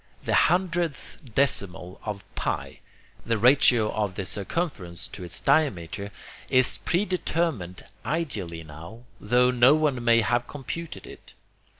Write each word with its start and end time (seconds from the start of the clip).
The 0.23 0.33
hundredth 0.33 1.21
decimal 1.35 2.01
of 2.03 2.23
pi, 2.33 2.79
the 3.23 3.37
ratio 3.37 3.91
of 3.91 4.15
the 4.15 4.25
circumference 4.25 5.07
to 5.09 5.23
its 5.23 5.39
diameter, 5.39 6.09
is 6.49 6.79
predetermined 6.79 7.85
ideally 8.03 8.63
now, 8.63 9.03
tho 9.19 9.51
no 9.51 9.75
one 9.75 10.03
may 10.03 10.21
have 10.21 10.47
computed 10.47 11.05
it. 11.05 11.35